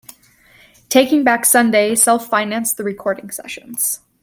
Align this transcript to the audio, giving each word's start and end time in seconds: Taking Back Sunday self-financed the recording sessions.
Taking 0.89 1.23
Back 1.23 1.45
Sunday 1.45 1.93
self-financed 1.93 2.75
the 2.75 2.83
recording 2.83 3.29
sessions. 3.29 3.99